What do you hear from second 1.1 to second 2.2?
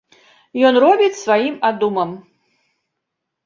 сваім адумам.